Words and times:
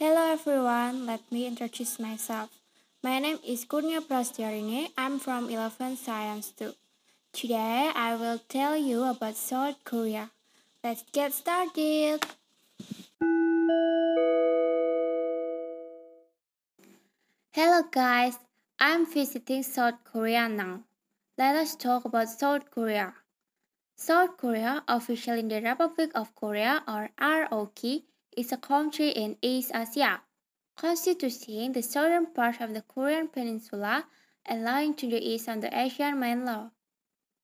everyone, 0.00 1.04
let 1.04 1.20
me 1.30 1.46
introduce 1.46 1.98
myself. 1.98 2.48
My 3.02 3.18
name 3.18 3.38
is 3.46 3.66
Kurnia 3.66 4.00
Prastyarine. 4.00 4.88
I'm 4.96 5.18
from 5.18 5.50
11 5.50 5.98
Science 5.98 6.52
2. 6.56 6.72
Today, 7.32 7.90
I 7.94 8.16
will 8.16 8.40
tell 8.48 8.76
you 8.76 9.04
about 9.04 9.36
South 9.36 9.76
Korea. 9.84 10.30
Let's 10.82 11.04
get 11.12 11.34
started. 11.34 12.24
Hello 17.52 17.82
guys, 17.92 18.38
I'm 18.78 19.04
visiting 19.04 19.62
South 19.62 20.00
Korea 20.04 20.48
now. 20.48 20.80
Let 21.36 21.56
us 21.56 21.76
talk 21.76 22.06
about 22.06 22.30
South 22.30 22.70
Korea. 22.70 23.12
South 23.96 24.38
Korea, 24.38 24.82
officially 24.88 25.42
the 25.42 25.60
Republic 25.60 26.10
of 26.14 26.34
Korea 26.34 26.82
or 26.88 27.10
ROK, 27.20 28.00
is 28.36 28.52
a 28.52 28.56
country 28.56 29.10
in 29.10 29.36
East 29.42 29.72
Asia, 29.74 30.22
constituting 30.76 31.72
the 31.72 31.82
southern 31.82 32.26
part 32.26 32.60
of 32.60 32.74
the 32.74 32.82
Korean 32.82 33.28
peninsula 33.28 34.06
and 34.46 34.64
lying 34.64 34.94
to 34.94 35.08
the 35.08 35.20
east 35.20 35.48
on 35.48 35.60
the 35.60 35.78
Asian 35.78 36.18
mainland. 36.18 36.70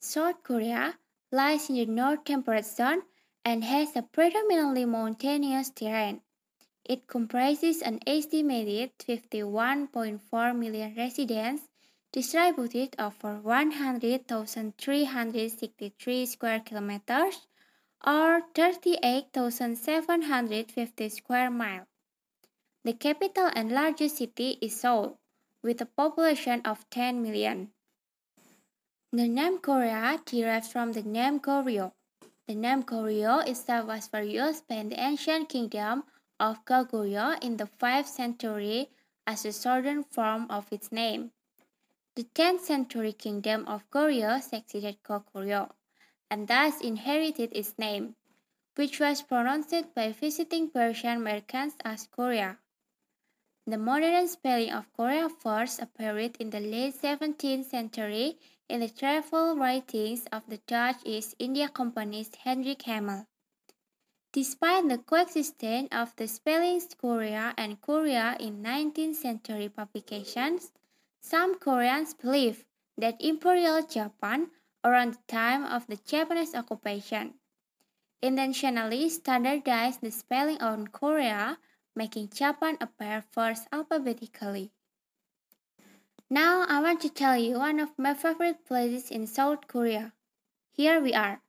South 0.00 0.42
Korea 0.42 0.98
lies 1.30 1.70
in 1.70 1.76
the 1.76 1.86
North 1.86 2.24
Temperate 2.24 2.64
Zone 2.64 3.02
and 3.44 3.64
has 3.64 3.96
a 3.96 4.02
predominantly 4.02 4.84
mountainous 4.84 5.70
terrain. 5.70 6.20
It 6.84 7.06
comprises 7.06 7.80
an 7.80 8.00
estimated 8.06 8.98
51.4 8.98 10.58
million 10.58 10.94
residents 10.96 11.68
distributed 12.12 12.94
over 12.98 13.40
100,363 13.40 16.26
square 16.26 16.60
kilometers 16.60 17.46
or 18.04 18.42
38,750 18.54 21.08
square 21.08 21.50
miles. 21.50 21.86
The 22.84 22.94
capital 22.94 23.48
and 23.54 23.70
largest 23.70 24.18
city 24.18 24.58
is 24.60 24.80
Seoul, 24.80 25.18
with 25.62 25.80
a 25.80 25.86
population 25.86 26.60
of 26.64 26.88
10 26.90 27.22
million. 27.22 27.70
The 29.12 29.28
name 29.28 29.58
Korea 29.58 30.20
derives 30.24 30.72
from 30.72 30.92
the 30.92 31.02
name 31.02 31.38
Goryeo. 31.38 31.92
The 32.48 32.56
name 32.56 32.82
Goryeo 32.82 33.46
itself 33.46 33.86
was 33.86 34.08
for 34.08 34.22
used 34.22 34.66
by 34.66 34.82
the 34.82 34.98
ancient 34.98 35.48
kingdom 35.48 36.02
of 36.40 36.64
Goguryeo 36.64 37.40
in 37.40 37.56
the 37.56 37.68
5th 37.80 38.06
century 38.06 38.90
as 39.26 39.44
a 39.44 39.52
southern 39.52 40.02
form 40.02 40.46
of 40.50 40.72
its 40.72 40.90
name. 40.90 41.30
The 42.16 42.24
10th 42.24 42.60
century 42.60 43.12
kingdom 43.12 43.64
of 43.68 43.88
Goryeo 43.90 44.42
succeeded 44.42 44.96
Goguryeo 45.04 45.70
and 46.32 46.48
thus 46.48 46.80
inherited 46.80 47.52
its 47.52 47.78
name, 47.78 48.16
which 48.76 48.98
was 48.98 49.20
pronounced 49.20 49.94
by 49.94 50.10
visiting 50.12 50.70
Persian 50.70 51.22
merchants 51.22 51.76
as 51.84 52.06
Korea. 52.06 52.56
The 53.66 53.76
modern 53.76 54.26
spelling 54.28 54.72
of 54.72 54.90
Korea 54.96 55.28
first 55.28 55.82
appeared 55.82 56.38
in 56.40 56.48
the 56.48 56.58
late 56.58 56.94
17th 56.94 57.66
century 57.66 58.38
in 58.66 58.80
the 58.80 58.88
travel 58.88 59.56
writings 59.56 60.24
of 60.32 60.48
the 60.48 60.56
Dutch 60.66 60.96
East 61.04 61.34
India 61.38 61.68
Company's 61.68 62.34
Hendrik 62.34 62.80
Hamel. 62.84 63.26
Despite 64.32 64.88
the 64.88 64.96
coexistence 64.96 65.88
of 65.92 66.16
the 66.16 66.28
spellings 66.28 66.88
Corea 66.94 67.52
and 67.58 67.78
Korea 67.82 68.38
in 68.40 68.62
19th 68.62 69.16
century 69.16 69.68
publications, 69.68 70.72
some 71.20 71.58
Koreans 71.58 72.14
believe 72.14 72.64
that 72.96 73.20
Imperial 73.20 73.82
Japan 73.82 74.50
around 74.84 75.14
the 75.14 75.24
time 75.28 75.64
of 75.64 75.86
the 75.86 75.96
Japanese 75.96 76.54
occupation. 76.54 77.34
Intentionally 78.20 79.08
standardized 79.08 80.00
the 80.00 80.10
spelling 80.10 80.60
on 80.62 80.88
Korea, 80.88 81.58
making 81.94 82.30
Japan 82.30 82.76
appear 82.80 83.22
first 83.32 83.66
alphabetically. 83.72 84.70
Now 86.30 86.64
I 86.68 86.80
want 86.80 87.00
to 87.02 87.10
tell 87.10 87.36
you 87.36 87.58
one 87.58 87.80
of 87.80 87.98
my 87.98 88.14
favorite 88.14 88.64
places 88.64 89.10
in 89.10 89.26
South 89.26 89.66
Korea. 89.66 90.12
Here 90.70 91.00
we 91.00 91.12
are. 91.12 91.42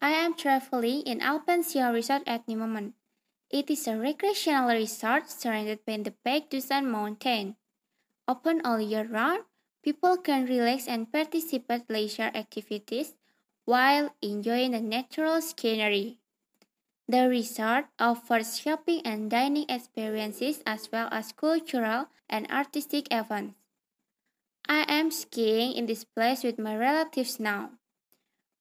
I 0.00 0.10
am 0.10 0.34
traveling 0.34 1.02
in 1.02 1.20
Alpensia 1.20 1.92
Resort 1.92 2.22
at 2.26 2.46
the 2.46 2.54
moment. 2.54 2.94
It 3.50 3.70
is 3.70 3.86
a 3.86 3.96
recreational 3.96 4.68
resort 4.68 5.30
surrounded 5.30 5.84
by 5.86 5.96
the 5.98 6.14
Baekdusan 6.24 6.86
Mountain. 6.86 7.56
Open 8.28 8.60
all 8.64 8.80
year 8.80 9.08
round, 9.08 9.44
people 9.84 10.16
can 10.16 10.46
relax 10.46 10.88
and 10.88 11.12
participate 11.12 11.84
leisure 11.90 12.32
activities 12.34 13.12
while 13.66 14.08
enjoying 14.22 14.72
the 14.72 14.80
natural 14.80 15.40
scenery. 15.42 16.16
The 17.06 17.28
resort 17.28 17.92
offers 18.00 18.58
shopping 18.58 19.02
and 19.04 19.30
dining 19.30 19.66
experiences 19.68 20.62
as 20.66 20.88
well 20.90 21.08
as 21.12 21.32
cultural 21.32 22.08
and 22.30 22.50
artistic 22.50 23.12
events. 23.12 23.54
I 24.66 24.86
am 24.88 25.10
skiing 25.10 25.76
in 25.76 25.84
this 25.84 26.04
place 26.04 26.42
with 26.42 26.58
my 26.58 26.74
relatives 26.74 27.38
now. 27.38 27.72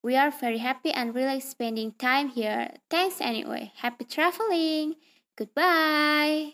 We 0.04 0.18
are 0.18 0.32
very 0.32 0.58
happy 0.58 0.92
and 0.92 1.16
relaxed 1.16 1.52
spending 1.52 1.94
time 1.94 2.28
here. 2.28 2.76
Thanks 2.90 3.22
anyway. 3.22 3.72
Happy 3.78 4.04
traveling. 4.04 4.96
Goodbye. 5.38 6.52